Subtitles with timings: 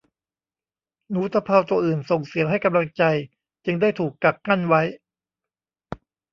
[1.09, 3.03] หนูตะเภาตัวอื่นส่งเสียงให้กำลังใจ
[3.65, 4.81] จึงได้ถูกกักกั้นไว้